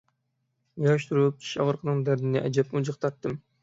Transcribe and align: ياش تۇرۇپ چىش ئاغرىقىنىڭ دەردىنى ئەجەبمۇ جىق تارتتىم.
ياش 0.85 1.05
تۇرۇپ 1.11 1.39
چىش 1.45 1.53
ئاغرىقىنىڭ 1.61 2.05
دەردىنى 2.11 2.45
ئەجەبمۇ 2.47 2.87
جىق 2.91 3.03
تارتتىم. 3.07 3.43